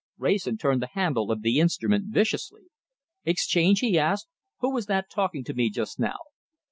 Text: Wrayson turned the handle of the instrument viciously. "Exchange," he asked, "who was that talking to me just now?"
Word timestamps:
Wrayson 0.17 0.57
turned 0.57 0.81
the 0.81 0.89
handle 0.93 1.31
of 1.31 1.43
the 1.43 1.59
instrument 1.59 2.05
viciously. 2.07 2.63
"Exchange," 3.23 3.81
he 3.81 3.99
asked, 3.99 4.25
"who 4.57 4.73
was 4.73 4.87
that 4.87 5.11
talking 5.11 5.43
to 5.43 5.53
me 5.53 5.69
just 5.69 5.99
now?" 5.99 6.17